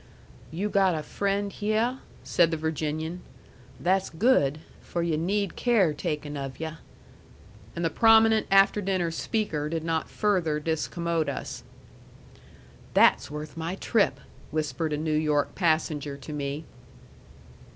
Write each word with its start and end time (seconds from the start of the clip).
"You 0.49 0.67
got 0.69 0.95
a 0.95 1.03
friend 1.03 1.53
hyeh?" 1.53 1.97
said 2.23 2.49
the 2.49 2.57
Virginian. 2.57 3.21
"That's 3.79 4.09
good, 4.09 4.57
for 4.79 5.03
yu' 5.03 5.15
need 5.15 5.55
care 5.55 5.93
taken 5.93 6.35
of 6.35 6.59
yu'." 6.59 6.71
And 7.75 7.85
the 7.85 7.91
prominent 7.91 8.47
after 8.49 8.81
dinner 8.81 9.11
speaker 9.11 9.69
did 9.69 9.83
not 9.83 10.09
further 10.09 10.59
discommode 10.59 11.29
us. 11.29 11.61
"That's 12.95 13.29
worth 13.29 13.55
my 13.55 13.75
trip," 13.75 14.19
whispered 14.49 14.91
a 14.91 14.97
New 14.97 15.13
York 15.13 15.53
passenger 15.53 16.17
to 16.17 16.33
me. 16.33 16.65